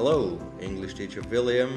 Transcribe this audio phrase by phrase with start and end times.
[0.00, 1.68] Hello, English teacher William.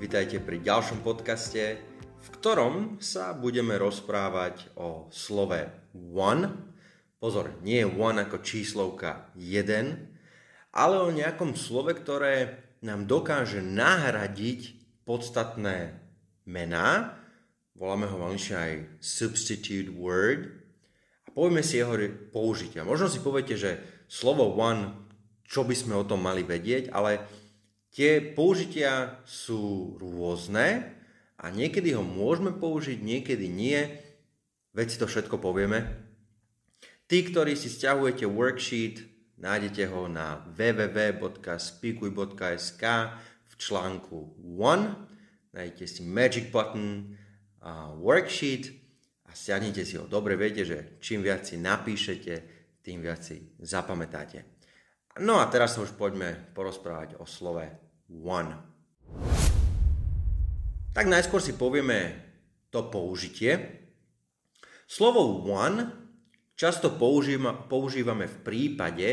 [0.00, 1.76] Vítajte pri ďalšom podcaste,
[2.16, 5.68] v ktorom sa budeme rozprávať o slove
[6.16, 6.48] one.
[7.20, 9.68] Pozor, nie one ako číslovka 1,
[10.72, 14.72] ale o nejakom slove, ktoré nám dokáže nahradiť
[15.04, 16.00] podstatné
[16.48, 17.20] mená.
[17.76, 18.72] Voláme ho veľmi aj
[19.04, 20.56] substitute word.
[21.28, 22.00] A povieme si jeho
[22.32, 22.80] použitia.
[22.80, 23.76] Možno si poviete, že
[24.08, 25.12] slovo one
[25.52, 27.20] čo by sme o tom mali vedieť, ale
[27.92, 30.96] tie použitia sú rôzne
[31.36, 34.00] a niekedy ho môžeme použiť, niekedy nie.
[34.72, 35.84] Veď si to všetko povieme.
[37.04, 39.04] Tí, ktorí si stiahujete worksheet,
[39.36, 42.84] nájdete ho na www.speakuj.sk
[43.44, 45.52] v článku 1.
[45.52, 47.12] Nájdete si magic button
[47.60, 48.72] a worksheet
[49.28, 50.08] a stiahnete si ho.
[50.08, 54.48] Dobre viete, že čím viac si napíšete, tým viac si zapamätáte.
[55.20, 57.81] No a teraz sa už poďme porozprávať o slove.
[60.92, 62.20] Tak najskôr si povieme
[62.68, 63.80] to použitie.
[64.84, 65.88] Slovo one
[66.52, 69.08] často používame v prípade,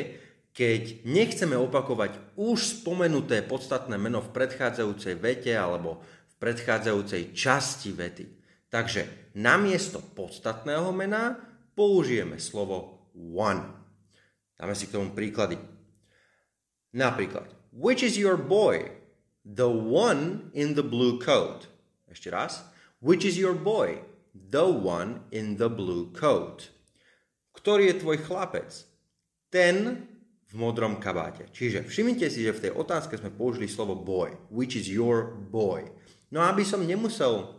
[0.52, 8.25] keď nechceme opakovať už spomenuté podstatné meno v predchádzajúcej vete alebo v predchádzajúcej časti vety.
[8.67, 11.39] Takže namiesto podstatného mena
[11.73, 13.64] použijeme slovo one.
[14.59, 15.55] Dáme si k tomu príklady.
[16.92, 18.92] Napríklad, which is your boy?
[19.45, 21.67] The one in the blue coat.
[22.09, 22.66] Ešte raz.
[23.00, 24.03] Which is your boy?
[24.34, 26.70] The one in the blue coat.
[27.56, 28.70] Ktorý je tvoj chlapec?
[29.50, 30.06] Ten
[30.50, 31.45] v modrom kabáte.
[31.53, 34.33] Čiže všimnite si, že v tej otázke sme použili slovo boy.
[34.50, 35.86] Which is your boy?
[36.33, 37.58] No aby som nemusel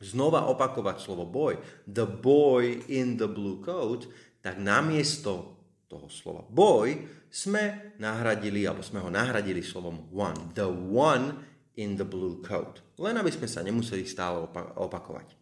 [0.00, 4.08] znova opakovať slovo boy, the boy in the blue coat,
[4.40, 5.59] tak namiesto
[5.90, 6.94] toho slova boy
[7.26, 10.54] sme nahradili, alebo sme ho nahradili slovom one.
[10.54, 11.42] The one
[11.74, 12.82] in the blue coat.
[13.02, 14.46] Len aby sme sa nemuseli stále
[14.78, 15.34] opakovať.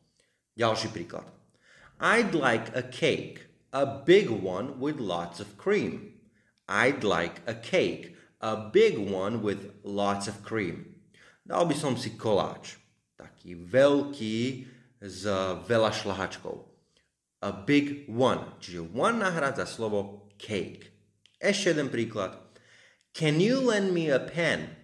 [0.56, 1.28] Ďalší príklad.
[2.00, 3.44] I'd like a cake.
[3.69, 6.16] A big one with lots of cream.
[6.64, 8.16] I'd like a cake.
[8.41, 10.97] A big one with lots of cream.
[11.44, 12.81] Dal by som si koláč.
[13.19, 14.38] Taký veľký
[15.03, 15.26] s
[15.64, 16.68] veľa šlahačkou.
[17.38, 18.59] A big one.
[18.59, 20.91] Čiže one nahradza slovo cake.
[21.38, 22.34] Ešte jeden príklad.
[23.15, 24.75] Can you lend me a pen?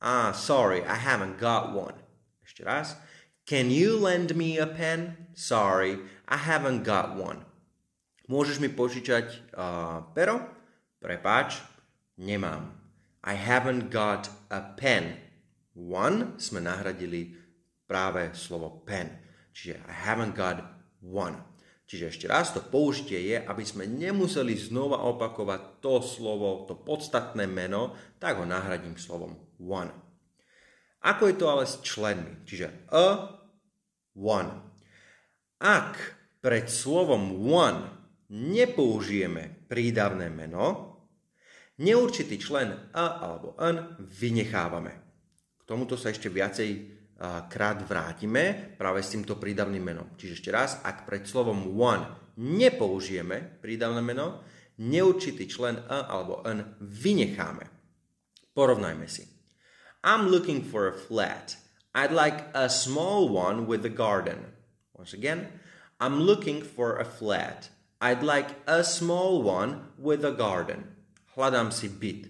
[0.00, 1.96] Ah, sorry, I haven't got one.
[2.44, 3.00] Ešte raz.
[3.48, 5.30] Can you lend me a pen?
[5.32, 7.48] Sorry, I haven't got one.
[8.30, 10.40] Môžeš mi požičať uh, pero?
[11.02, 11.60] Prepáč,
[12.16, 12.70] nemám.
[13.22, 15.18] I haven't got a pen.
[15.74, 17.34] One sme nahradili
[17.84, 19.10] práve slovo pen.
[19.52, 20.64] Čiže I haven't got
[21.04, 21.51] one.
[21.92, 27.44] Čiže ešte raz, to použitie je, aby sme nemuseli znova opakovať to slovo, to podstatné
[27.44, 29.92] meno, tak ho nahradím slovom one.
[31.04, 32.48] Ako je to ale s členmi?
[32.48, 33.36] Čiže a,
[34.16, 34.72] one.
[35.60, 36.00] Ak
[36.40, 37.84] pred slovom one
[38.32, 40.96] nepoužijeme prídavné meno,
[41.76, 44.96] neurčitý člen a alebo n vynechávame.
[45.60, 47.01] K tomuto sa ešte viacej
[47.46, 50.08] krát vrátime práve s týmto prídavným menom.
[50.18, 54.42] Čiže ešte raz, ak pred slovom one nepoužijeme prídavné meno,
[54.82, 57.64] neurčitý člen a alebo n vynecháme.
[58.50, 59.22] Porovnajme si.
[60.02, 61.54] I'm looking for a flat.
[61.94, 64.50] I'd like a small one with a garden.
[64.98, 65.46] Once again,
[66.02, 67.70] I'm looking for a flat.
[68.02, 70.90] I'd like a small one with a garden.
[71.38, 72.26] Hľadám si byt.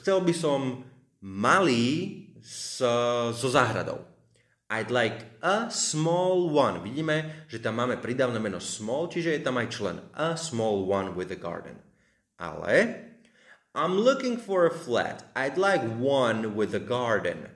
[0.00, 0.88] Chcel by som
[1.20, 4.04] malý so, so záhradou.
[4.68, 6.84] I'd like a small one.
[6.84, 9.96] Vidíme, že tam máme pridávne meno small, čiže je tam aj člen.
[10.12, 11.80] A small one with a garden.
[12.36, 13.00] Ale
[13.72, 15.24] I'm looking for a flat.
[15.32, 17.48] I'd like one with a garden.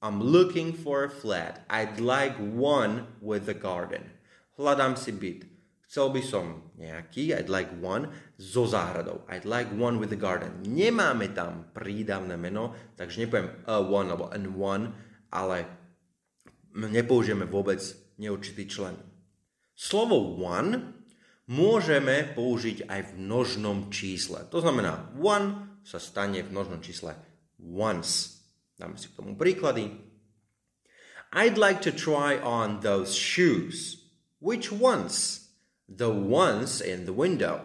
[0.00, 1.64] I'm looking for a flat.
[1.68, 4.12] I'd like one with a garden.
[4.56, 5.55] Hľadám si byt.
[5.96, 6.46] Chcel by som
[6.76, 9.24] nejaký, I'd like one, so záhradou.
[9.32, 10.60] I'd like one with a garden.
[10.68, 14.84] Nemáme tam prídavné meno, takže nepoviem a one alebo an one,
[15.32, 15.64] ale
[16.76, 17.80] nepoužijeme vôbec
[18.20, 18.92] neurčitý člen.
[19.72, 21.00] Slovo one
[21.48, 24.44] môžeme použiť aj v množnom čísle.
[24.52, 27.16] To znamená, one sa stane v množnom čísle
[27.56, 28.44] once.
[28.76, 29.96] Dáme si k tomu príklady.
[31.32, 34.04] I'd like to try on those shoes.
[34.44, 35.45] Which ones?
[35.88, 37.62] The ones in the window.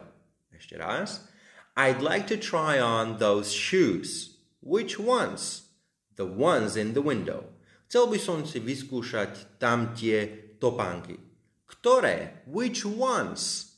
[0.53, 1.27] Ešte raz.
[1.75, 4.37] I'd like to try on those shoes.
[4.61, 5.73] Which ones?
[6.15, 7.49] The ones in the window.
[7.89, 11.17] Chcel by som si vyskúšať tam tie topánky.
[11.65, 12.45] Ktoré?
[12.45, 13.73] Which ones?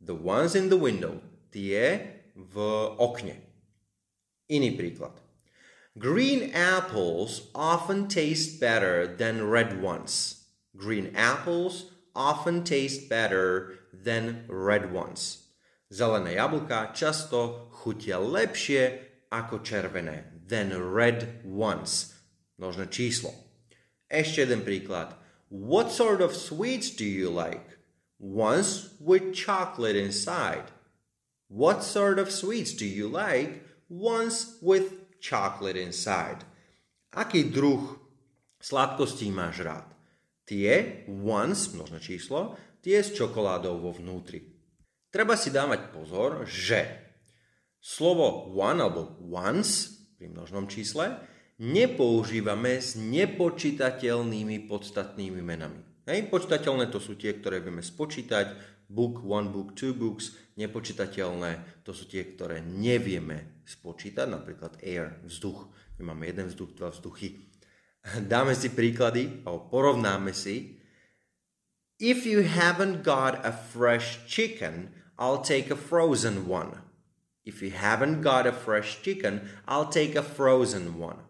[0.00, 1.22] The ones in the window.
[1.54, 2.54] Tie v
[2.98, 3.38] okne.
[4.50, 5.14] Iný príklad.
[5.98, 10.46] Green apples often taste better than red ones.
[10.74, 15.48] Green apples often taste better than red ones.
[15.88, 19.00] Zelené jablka často chutia lepšie
[19.32, 20.28] ako červené.
[20.44, 22.12] Than red ones.
[22.60, 23.32] Množné číslo.
[24.10, 25.16] Ešte jeden príklad.
[25.48, 27.78] What sort of sweets do you like?
[28.20, 30.68] Ones with chocolate inside.
[31.48, 33.64] What sort of sweets do you like?
[33.88, 36.44] Ones with chocolate inside.
[37.16, 37.98] Aký druh
[38.62, 39.99] sladkostí máš rád?
[40.50, 44.42] Tie, ones, množné číslo, tie s čokoládou vo vnútri.
[45.14, 47.06] Treba si dávať pozor, že
[47.78, 51.22] slovo one alebo once pri množnom čísle
[51.62, 55.86] nepoužívame s nepočítateľnými podstatnými menami.
[56.10, 58.58] Hej, počítateľné to sú tie, ktoré vieme spočítať,
[58.90, 65.70] book, one book, two books, nepočítateľné to sú tie, ktoré nevieme spočítať, napríklad air, vzduch.
[66.02, 67.49] My máme jeden vzduch, dva vzduchy.
[68.00, 70.80] Dáme si príklady, alebo porovnáme si.
[72.00, 76.80] If you haven't got a fresh chicken, I'll take a frozen one.
[77.44, 81.20] If you haven't got a fresh chicken, I'll take a frozen one.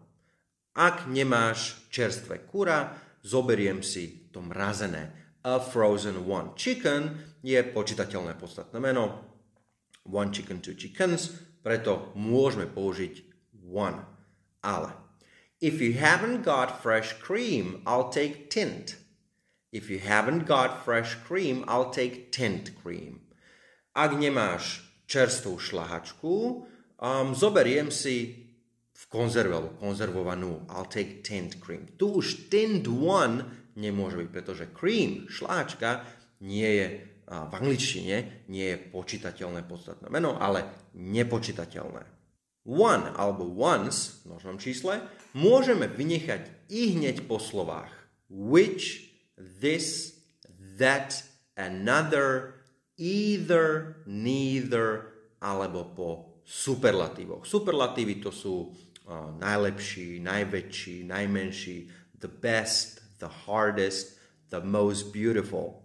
[0.71, 5.11] Ak nemáš čerstvé kura, zoberiem si to mrazené.
[5.43, 6.55] A frozen one.
[6.55, 9.27] Chicken je počítateľné podstatné meno.
[10.07, 11.35] One chicken, two chickens.
[11.59, 13.27] Preto môžeme použiť
[13.67, 14.07] one.
[14.63, 14.95] Ale
[15.61, 18.97] if you haven't got fresh cream, I'll take tint.
[19.71, 23.21] If you haven't got fresh cream, I'll take tint cream.
[23.95, 26.65] Ak nemáš čerstvú šlahačku,
[26.97, 28.47] um, zoberiem si
[28.91, 31.87] v konzerve alebo konzervovanú I'll take tint cream.
[31.95, 36.03] Tu už tint one nemôže byť, pretože cream, šláčka,
[36.41, 36.87] nie je
[37.31, 42.20] v angličtine, nie je počítateľné podstatné meno, ale nepočítateľné.
[42.67, 45.01] One alebo once v množnom čísle
[45.33, 49.11] môžeme vynechať i hneď po slovách which,
[49.59, 50.15] this,
[50.77, 51.23] that,
[51.57, 52.63] another,
[52.95, 55.11] either, neither
[55.43, 56.09] alebo po
[56.47, 57.43] superlatívoch.
[57.43, 61.77] Superlatívy to sú uh, najlepší, najväčší, najmenší,
[62.23, 64.15] the best, the hardest,
[64.47, 65.83] the most beautiful.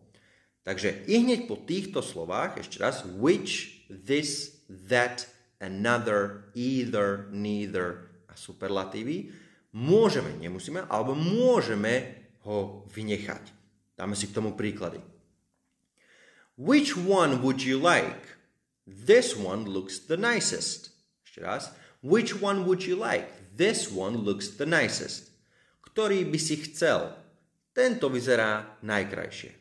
[0.67, 5.27] Takže i hneď po týchto slovách, ešte raz, which, this, that,
[5.61, 9.33] another, either, neither a superlatívy,
[9.73, 13.53] môžeme, nemusíme, alebo môžeme ho vynechať.
[13.97, 15.01] Dáme si k tomu príklady.
[16.57, 18.37] Which one would you like?
[18.87, 20.95] This one looks the nicest.
[21.25, 21.73] Ešte raz.
[22.01, 23.29] Which one would you like?
[23.53, 25.33] This one looks the nicest.
[25.85, 27.13] Ktorý by si chcel?
[27.77, 29.53] Tento vyzerá najkrajšie.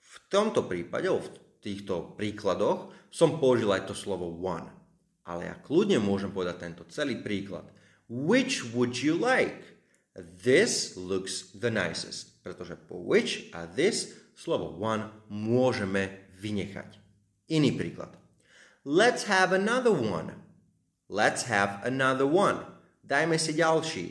[0.00, 1.28] V tomto prípade, v
[1.64, 4.68] týchto príkladoch, som použil aj to slovo one.
[5.24, 7.64] Ale ja kľudne môžem povedať tento celý príklad.
[8.08, 9.64] Which would you like?
[10.14, 12.38] This looks the nicest.
[12.44, 17.00] Pretože po which a this slovo one môžeme vynechať.
[17.48, 18.12] Iný príklad.
[18.84, 20.36] Let's have another one.
[21.08, 22.60] Let's have another one.
[23.00, 24.06] Dajme si ďalší.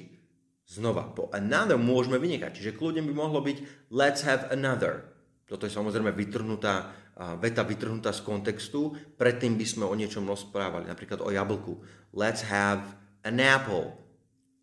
[0.65, 2.57] Znova, po another môžeme vynechať.
[2.57, 5.13] Čiže kľudne by mohlo byť let's have another.
[5.45, 6.89] Toto je samozrejme vytrhnutá,
[7.37, 8.95] veta vytrhnutá z kontextu.
[9.17, 11.79] Predtým by sme o niečom rozprávali, napríklad o jablku.
[12.13, 12.81] Let's have
[13.21, 13.97] an apple.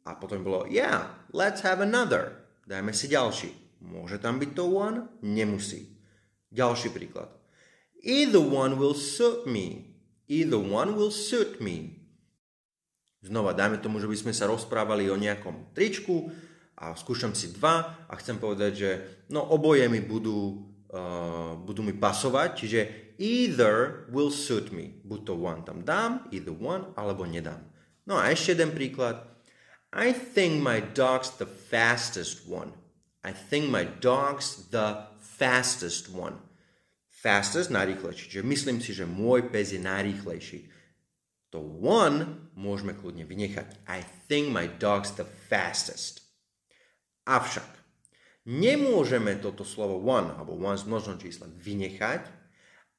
[0.06, 2.42] A potom bolo, yeah, let's have another.
[2.66, 3.50] Dajme si ďalší.
[3.80, 5.08] Môže tam byť to one?
[5.22, 5.96] Nemusí.
[6.50, 7.30] Ďalší príklad.
[8.02, 9.96] Either one will suit me.
[10.26, 12.00] Either one will suit me.
[13.20, 16.32] Znova, dajme tomu, že by sme sa rozprávali o nejakom tričku
[16.80, 18.90] a skúšam si dva a chcem povedať, že
[19.28, 22.80] no oboje mi budú, uh, budú mi pasovať, čiže
[23.18, 24.98] either will suit me.
[25.06, 27.62] Buď to one tam dám, either one, alebo nedám.
[28.06, 29.26] No a ešte jeden príklad.
[29.90, 32.74] I think my dog's the fastest one.
[33.26, 36.50] I think my dog's the fastest one
[37.20, 38.24] fastest, najrýchlejší.
[38.32, 40.72] Čiže myslím si, že môj pes je najrýchlejší.
[41.52, 43.84] To one môžeme kľudne vynechať.
[43.84, 46.24] I think my dog's the fastest.
[47.28, 47.68] Avšak
[48.48, 52.40] nemôžeme toto slovo one alebo one z množnom čísla vynechať,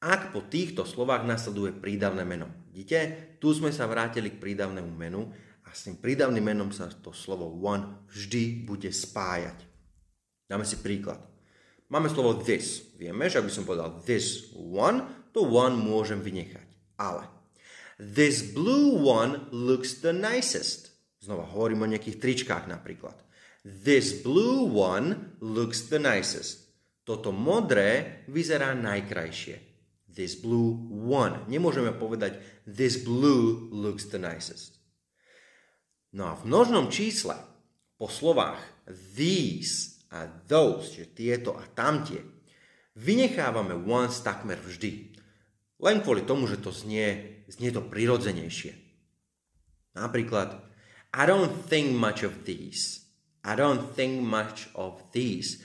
[0.01, 2.49] ak po týchto slovách nasleduje prídavné meno.
[2.73, 3.37] Vidíte?
[3.37, 5.29] Tu sme sa vrátili k prídavnému menu
[5.61, 9.61] a s tým prídavným menom sa to slovo one vždy bude spájať.
[10.49, 11.21] Dáme si príklad.
[11.91, 12.97] Máme slovo this.
[12.97, 15.05] Vieme, že ak by som povedal this one,
[15.35, 16.65] to one môžem vynechať.
[16.97, 17.27] Ale
[18.01, 20.91] this blue one looks the nicest.
[21.21, 23.13] Znova hovorím o nejakých tričkách napríklad.
[23.61, 26.73] This blue one looks the nicest.
[27.05, 29.57] Toto modré vyzerá najkrajšie.
[30.09, 31.45] This blue one.
[31.45, 34.81] Nemôžeme povedať this blue looks the nicest.
[36.11, 37.37] No a v množnom čísle
[37.95, 38.59] po slovách
[39.13, 42.19] these a those, že tieto a tamtie,
[42.99, 45.15] vynechávame once takmer vždy.
[45.81, 48.75] Len kvôli tomu, že to znie, znie to prirodzenejšie.
[49.95, 50.61] Napríklad,
[51.15, 53.00] I don't think much of these.
[53.41, 55.61] I don't think much of these.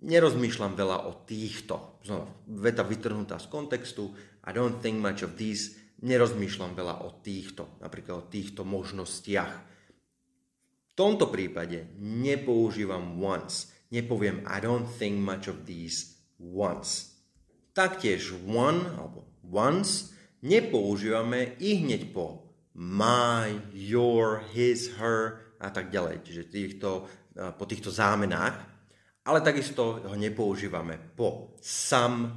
[0.00, 2.02] Nerozmýšľam veľa o týchto.
[2.02, 4.10] Znova, veta vytrhnutá z kontextu.
[4.42, 9.52] I don't think much of these nerozmýšľam veľa o týchto, napríklad o týchto možnostiach.
[10.90, 17.14] V tomto prípade nepoužívam once, nepoviem I don't think much of these once.
[17.76, 26.24] Taktiež one alebo once nepoužívame i hneď po my, your, his, her a tak ďalej,
[26.24, 27.04] čiže týchto,
[27.36, 28.56] po týchto zámenách,
[29.28, 32.32] ale takisto ho nepoužívame po some,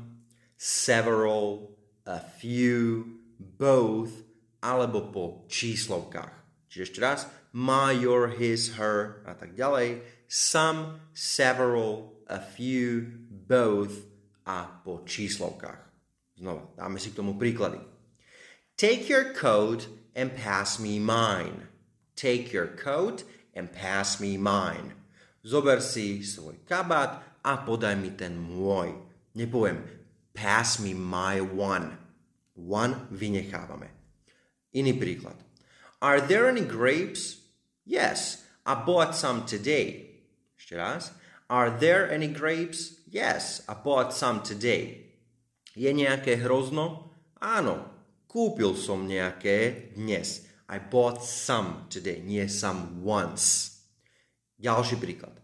[0.60, 3.08] several, a few,
[3.40, 4.12] both
[4.60, 6.68] alebo po číslovkách.
[6.68, 7.20] Čiže ešte raz,
[7.56, 10.04] my, your, his, her a tak ďalej.
[10.28, 14.08] Some, several, a few, both
[14.44, 15.80] a po číslovkách.
[16.40, 17.80] Znova, dáme si k tomu príklady.
[18.76, 19.86] Take your coat
[20.18, 21.73] and pass me mine.
[22.16, 24.94] Take your coat and pass me mine.
[25.44, 28.96] Zober si svoj kabát a podaj mi ten môj.
[29.36, 29.84] Nepoviem
[30.34, 32.04] pass me my one
[32.54, 33.90] One vynechávame.
[34.78, 35.38] Iný príklad.
[36.02, 37.42] Are there any grapes?
[37.86, 40.22] Yes, I bought some today.
[40.54, 41.18] Ešte raz.
[41.50, 43.02] Are there any grapes?
[43.10, 45.18] Yes, I bought some today.
[45.74, 47.10] Je nejaké hrozno?
[47.42, 47.90] Áno,
[48.30, 50.46] kúpil som nejaké dnes.
[50.70, 53.74] I bought some today, nie some once.
[54.60, 55.36] Ďalší príklad.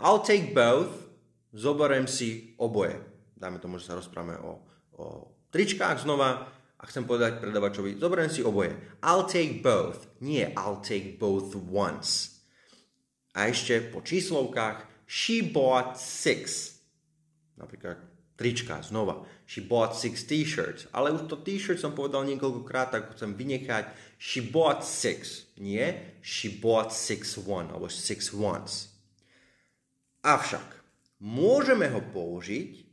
[0.00, 1.08] I'll take both.
[1.56, 3.00] Zoberiem si oboje.
[3.36, 4.64] Dáme tomu, že sa rozprávame o,
[4.96, 5.04] o
[5.52, 8.76] tričkách znova a chcem povedať predavačovi, zoberiem si oboje.
[9.00, 10.08] I'll take both.
[10.20, 12.40] Nie I'll take both once.
[13.36, 16.76] A ešte po číslovkách she bought six.
[17.56, 19.24] Napríklad trička znova.
[19.48, 20.86] She bought six t-shirts.
[20.92, 23.90] Ale už to t-shirt som povedal niekoľkokrát, tak chcem vynechať.
[24.20, 25.48] She bought six.
[25.56, 28.92] Nie she bought six one alebo six once.
[30.20, 30.64] Avšak
[31.24, 32.84] môžeme ho použiť,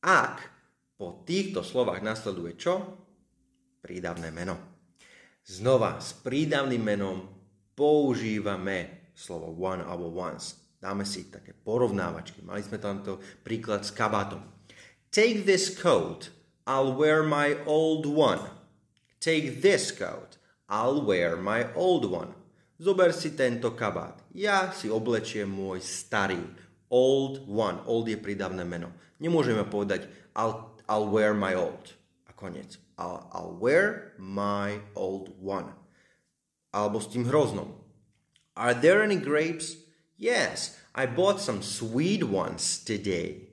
[0.00, 0.48] ak
[0.96, 2.74] po týchto slovách nasleduje čo?
[3.80, 4.56] Prídavné meno.
[5.44, 7.24] Znova s prídavným menom
[7.72, 10.56] používame slovo one alebo once.
[10.80, 12.40] Dáme si také porovnávačky.
[12.40, 14.59] Mali sme tamto príklad s kabátom.
[15.10, 16.30] Take this coat,
[16.70, 18.38] I'll wear my old one.
[19.18, 20.38] Take this coat,
[20.68, 22.38] I'll wear my old one.
[22.78, 24.22] Zober si tento kabát.
[24.30, 26.38] Ja si oblečiem môj starý.
[26.88, 27.82] Old one.
[27.90, 28.94] Old je prídavné meno.
[29.18, 31.98] Nemôžeme povedať I'll I'll wear my old.
[32.24, 32.78] A koniec.
[32.94, 35.74] I'll, I'll wear my old one.
[36.70, 37.74] Alebo s tým hroznom.
[38.54, 39.74] Are there any grapes?
[40.14, 43.49] Yes, I bought some sweet ones today.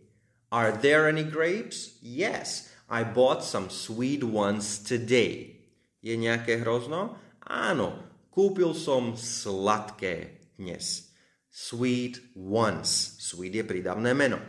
[0.52, 2.00] Are there any grapes?
[2.02, 5.60] Yes, I bought some sweet ones today.
[6.00, 7.20] Je nejaké hrozno?
[7.44, 7.92] Áno,
[8.32, 11.12] kúpil som sladké dnes.
[11.52, 13.20] Sweet ones.
[13.20, 14.40] Sweet je prídavné meno.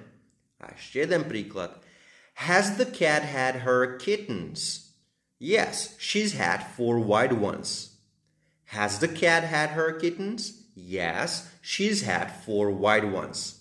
[0.63, 1.75] A ešte jeden príklad.
[2.47, 4.95] Has the cat had her kittens?
[5.43, 7.99] Yes, she's had four white ones.
[8.71, 10.63] Has the cat had her kittens?
[10.79, 13.58] Yes, she's had four white ones.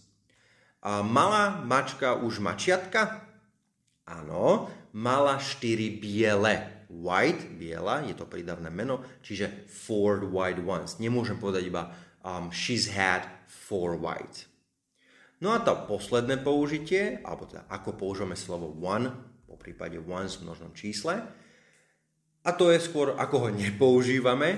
[0.88, 3.27] A mala mačka už mačiatka?
[4.08, 6.88] Áno, mala štyri biele.
[6.88, 10.96] White, biela, je to prídavné meno, čiže four white ones.
[11.03, 11.91] Nemôžem povedať iba
[12.24, 14.48] um, she's had four white.
[15.44, 19.12] No a to posledné použitie, alebo teda ako používame slovo one,
[19.44, 21.20] po prípade once v množnom čísle,
[22.48, 24.50] a to je skôr ako ho nepoužívame,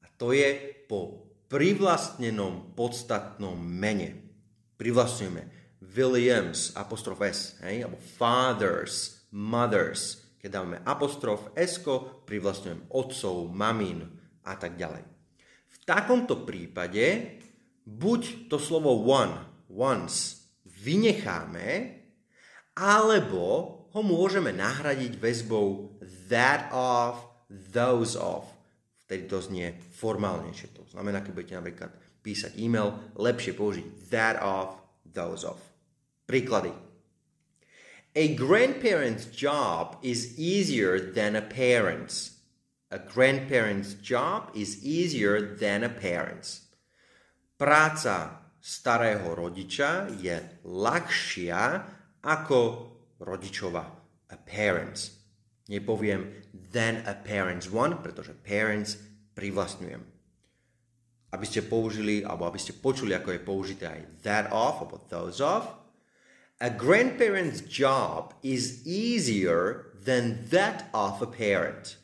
[0.00, 0.48] a to je
[0.88, 4.16] po privlastnenom podstatnom mene.
[4.80, 10.26] Privlastňujeme Williams, apostrof S, hej, alebo fathers, mothers.
[10.38, 11.82] Keď dávame apostrof S,
[12.26, 14.06] privlastňujem otcov, mamín
[14.46, 15.02] a tak ďalej.
[15.68, 17.38] V takomto prípade
[17.88, 19.34] buď to slovo one
[19.70, 21.98] once vynecháme,
[22.78, 23.44] alebo
[23.90, 25.98] ho môžeme nahradiť väzbou
[26.30, 27.18] that of,
[27.50, 28.46] those of.
[29.08, 30.68] Vtedy to znie formálnejšie.
[30.76, 34.76] To znamená, keď budete napríklad písať e-mail, lepšie použiť that of,
[35.14, 35.60] those of.
[36.26, 36.72] Príklady.
[38.14, 42.40] A grandparent's job is easier than a parent's.
[42.90, 46.66] A grandparent's job is easier than a parent's.
[47.58, 50.34] Práca starého rodiča je
[50.64, 51.62] ľahšia
[52.24, 52.60] ako
[53.20, 53.84] rodičova,
[54.28, 55.16] a parents.
[55.68, 58.96] Nepoviem than a parents one, pretože parents
[59.36, 60.17] privlastňujem.
[61.28, 65.44] Aby ste použili, alebo aby ste počuli, ako je použité aj that of, alebo those
[65.44, 65.68] of.
[66.58, 72.00] A grandparent's job is easier than that of a parent.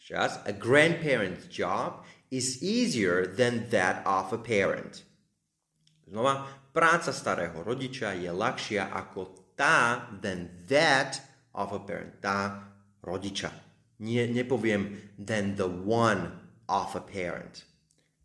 [0.00, 5.06] Just a grandparent's job is easier than that of a parent.
[6.10, 6.44] Znova,
[6.74, 11.22] práca starého rodiča je ľahšia ako tá than that
[11.54, 12.18] of a parent.
[12.18, 12.68] Tá
[13.00, 13.54] rodiča.
[14.02, 16.28] Nie, nepoviem than the one
[16.66, 17.62] of a parent.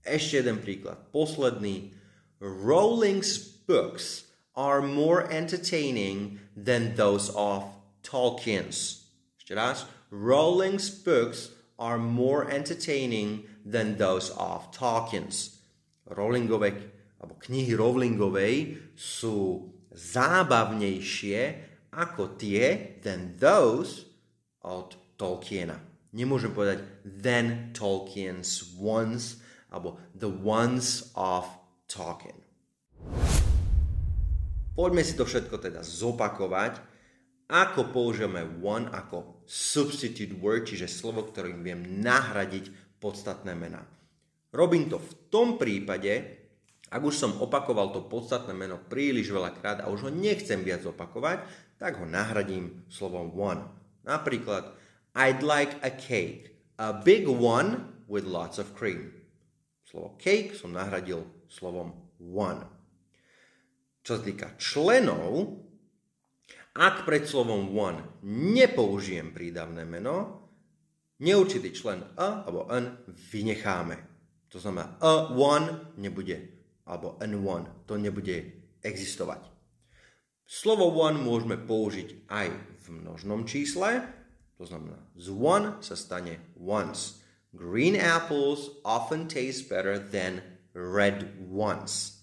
[0.10, 0.98] Ešte jeden príklad.
[1.14, 1.94] Posledný.
[2.42, 3.38] Rowling's
[3.70, 4.26] books
[4.58, 7.70] are more entertaining than those of
[8.02, 9.06] Tolkien's.
[9.38, 9.86] Ešte raz.
[10.10, 15.62] Rowling's books are more entertaining than those of Tolkien's.
[16.10, 16.74] Rowlingové,
[17.22, 24.10] alebo knihy Rowlingovej sú zábavnejšie ako tie than those
[24.66, 25.78] od Tolkiena.
[26.10, 29.38] Nemôžem povedať than Tolkien's ones,
[29.70, 31.46] alebo the ones of
[31.90, 32.38] talking.
[34.80, 36.80] Poďme si to všetko teda zopakovať,
[37.50, 43.82] ako použijeme one ako substitute word, čiže slovo, ktorým viem nahradiť podstatné mená.
[44.54, 46.40] Robím to v tom prípade,
[46.90, 51.46] ak už som opakoval to podstatné meno príliš veľakrát a už ho nechcem viac opakovať,
[51.78, 53.66] tak ho nahradím slovom one.
[54.06, 54.74] Napríklad,
[55.14, 59.19] I'd like a cake, a big one with lots of cream.
[59.90, 62.62] Slovo cake som nahradil slovom one.
[64.06, 65.66] Čo sa týka členov,
[66.78, 70.46] ak pred slovom one nepoužijem prídavné meno,
[71.26, 73.98] neurčitý člen a alebo n vynecháme.
[74.54, 76.38] To znamená a one nebude,
[76.86, 78.46] alebo n one, to nebude
[78.86, 79.42] existovať.
[80.46, 84.06] Slovo one môžeme použiť aj v množnom čísle,
[84.54, 87.26] to znamená z one sa stane once.
[87.56, 90.42] Green apples often taste better than
[90.74, 92.22] red ones.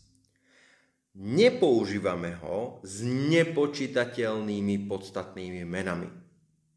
[1.17, 6.13] Nepoužívame ho s nepočítateľnými podstatnými menami.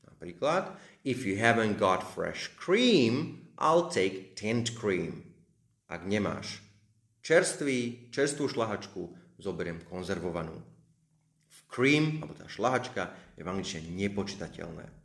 [0.08, 5.30] Napríklad, if you haven't got fresh cream, I'll take tinned cream.
[5.92, 6.64] Ak nemáš
[7.22, 10.58] čerstvý, čerstvú šlahačku, zoberiem konzervovanú.
[11.70, 14.99] Cream, alebo tá šlahačka, je v angličtine nepočítateľné.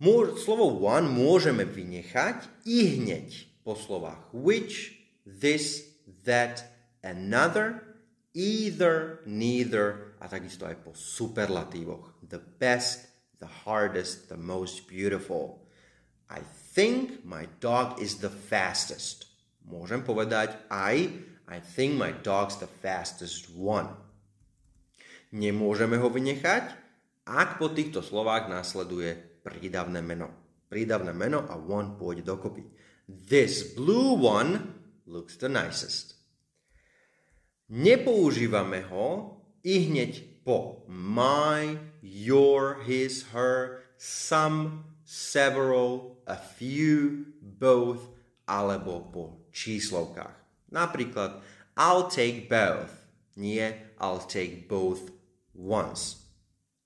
[0.00, 4.96] Slovo one môžeme vynechať i hneď po slovách which,
[5.28, 5.84] this,
[6.24, 6.64] that,
[7.04, 7.84] another,
[8.32, 12.16] either, neither a takisto aj po superlatívoch.
[12.24, 13.12] The best,
[13.44, 15.68] the hardest, the most beautiful.
[16.32, 16.40] I
[16.72, 19.28] think my dog is the fastest.
[19.68, 21.12] Môžem povedať I,
[21.44, 23.92] I think my dog's the fastest one.
[25.30, 26.72] Nemôžeme ho vynechať,
[27.28, 30.28] ak po týchto slovách následuje prídavné meno.
[30.70, 32.62] Prídavné meno a one pôjde dokopy.
[33.10, 34.78] This blue one
[35.10, 36.14] looks the nicest.
[37.70, 48.10] Nepoužívame ho i hneď po my, your, his, her, some, several, a few, both
[48.46, 49.24] alebo po
[49.54, 50.34] číslovkách.
[50.70, 51.42] Napríklad
[51.78, 52.90] I'll take both,
[53.38, 55.10] nie I'll take both
[55.54, 56.26] once.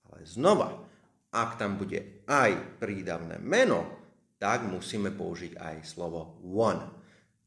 [0.09, 0.85] Ale znova,
[1.33, 3.85] ak tam bude aj prídavné meno,
[4.41, 6.85] tak musíme použiť aj slovo one.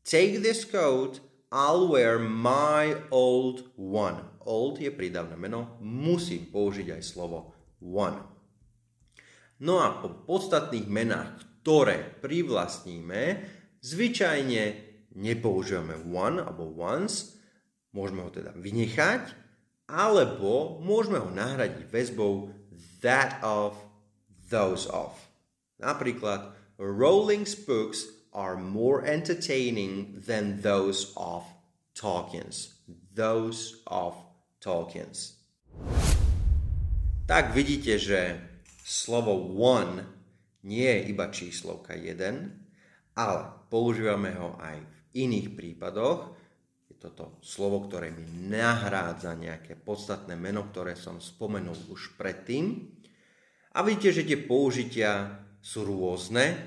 [0.08, 1.20] Take this coat,
[1.52, 4.20] I'll wear my old one.
[4.48, 8.20] Old je prídavné meno, musím použiť aj slovo one.
[9.64, 13.44] No a po podstatných menách, ktoré privlastníme,
[13.82, 14.64] zvyčajne
[15.18, 17.40] nepoužívame one alebo once,
[17.92, 19.34] môžeme ho teda vynechať,
[19.88, 22.52] alebo môžeme ho nahradiť väzbou
[23.00, 23.74] that of,
[24.50, 25.14] those of.
[25.78, 31.46] Napríklad, Rowling's books are more entertaining than those of
[31.94, 32.78] Tolkien's.
[33.14, 34.14] Those of
[34.62, 35.38] Tolkien's.
[37.28, 38.40] Tak vidíte, že
[38.88, 40.06] slovo one
[40.64, 46.38] nie je iba číslovka 1, ale používame ho aj v iných prípadoch,
[46.98, 52.90] toto slovo, ktoré mi nahrádza nejaké podstatné meno, ktoré som spomenul už predtým.
[53.78, 56.58] A vidíte, že tie použitia sú rôzne,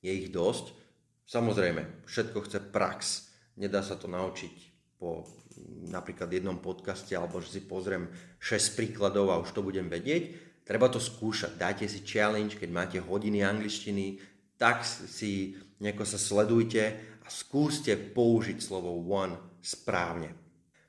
[0.00, 0.72] je ich dosť.
[1.28, 3.28] Samozrejme, všetko chce prax.
[3.60, 4.54] Nedá sa to naučiť
[4.96, 5.28] po
[5.92, 8.08] napríklad jednom podcaste, alebo že si pozriem
[8.40, 10.32] 6 príkladov a už to budem vedieť.
[10.64, 11.60] Treba to skúšať.
[11.60, 14.16] Dajte si challenge, keď máte hodiny angličtiny,
[14.56, 16.82] tak si nejako sa sledujte
[17.20, 20.32] a skúste použiť slovo one správne.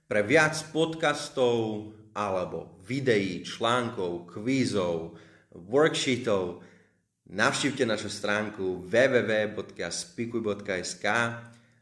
[0.07, 5.15] Pre viac podcastov alebo videí, článkov, kvízov,
[5.55, 6.59] worksheetov
[7.31, 11.05] navštívte našu stránku www.spikuj.sk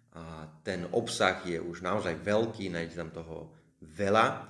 [0.10, 3.50] a ten obsah je už naozaj veľký, nájdete tam toho
[3.82, 4.48] veľa.